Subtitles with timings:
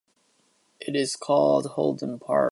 [0.79, 2.39] It is called Holden Park.